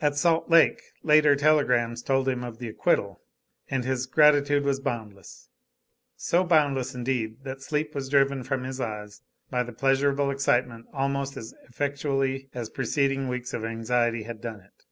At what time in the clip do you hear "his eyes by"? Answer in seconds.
8.62-9.64